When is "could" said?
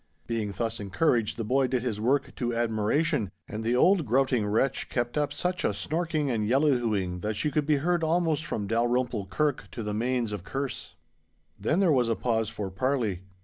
7.51-7.67